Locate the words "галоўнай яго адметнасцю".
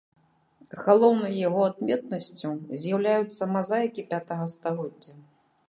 0.85-2.49